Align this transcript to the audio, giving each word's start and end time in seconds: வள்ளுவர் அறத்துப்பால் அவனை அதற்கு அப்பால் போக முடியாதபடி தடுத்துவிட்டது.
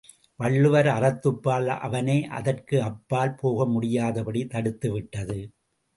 வள்ளுவர் 0.39 0.87
அறத்துப்பால் 0.87 1.67
அவனை 1.79 2.17
அதற்கு 2.29 2.81
அப்பால் 2.81 3.35
போக 3.35 3.65
முடியாதபடி 3.65 4.43
தடுத்துவிட்டது. 4.45 5.39